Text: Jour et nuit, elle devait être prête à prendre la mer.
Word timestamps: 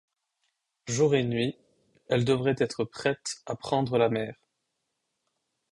Jour 0.87 1.13
et 1.13 1.21
nuit, 1.23 1.55
elle 2.07 2.25
devait 2.25 2.55
être 2.57 2.85
prête 2.85 3.35
à 3.45 3.55
prendre 3.55 3.99
la 3.99 4.09
mer. 4.09 4.33